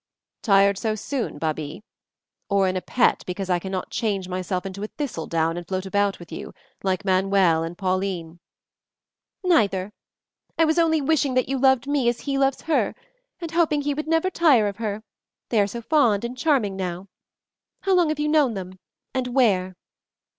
"Tired 0.41 0.79
so 0.79 0.95
soon, 0.95 1.37
Babie? 1.37 1.83
Or 2.49 2.67
in 2.67 2.75
a 2.75 2.81
pet 2.81 3.21
because 3.27 3.51
I 3.51 3.59
cannot 3.59 3.91
change 3.91 4.27
myself 4.27 4.65
into 4.65 4.81
a 4.81 4.87
thistledown 4.87 5.57
and 5.57 5.67
float 5.67 5.85
about 5.85 6.17
with 6.17 6.31
you, 6.31 6.55
like 6.81 7.05
Manuel 7.05 7.61
and 7.61 7.77
Pauline?" 7.77 8.39
"Neither; 9.43 9.93
I 10.57 10.65
was 10.65 10.79
only 10.79 11.01
wishing 11.03 11.35
that 11.35 11.47
you 11.47 11.59
loved 11.59 11.85
me 11.85 12.09
as 12.09 12.21
he 12.21 12.39
loves 12.39 12.63
her, 12.63 12.95
and 13.39 13.51
hoping 13.51 13.81
he 13.83 13.93
would 13.93 14.07
never 14.07 14.31
tire 14.31 14.67
of 14.67 14.77
her, 14.77 15.03
they 15.49 15.61
are 15.61 15.67
so 15.67 15.83
fond 15.83 16.25
and 16.25 16.35
charming 16.35 16.75
now. 16.75 17.07
How 17.81 17.93
long 17.93 18.09
have 18.09 18.17
you 18.17 18.27
known 18.27 18.55
them 18.55 18.79
and 19.13 19.27
where?" 19.35 19.75